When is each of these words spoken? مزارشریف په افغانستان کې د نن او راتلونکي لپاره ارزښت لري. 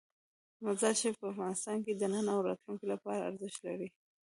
مزارشریف 0.65 1.15
په 1.19 1.27
افغانستان 1.33 1.77
کې 1.85 1.91
د 1.95 2.03
نن 2.13 2.25
او 2.35 2.39
راتلونکي 2.47 2.85
لپاره 2.93 3.21
ارزښت 3.29 3.59
لري. 3.67 3.87